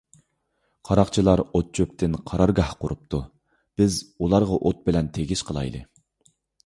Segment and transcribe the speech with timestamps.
[0.87, 3.19] قاراقچىلار ئوت- چۆپتىن قارارگاھ قۇرۇپتۇ،
[3.83, 5.85] بىز ئۇلارغا ئوت بىلەن تېگىش قىلايلى.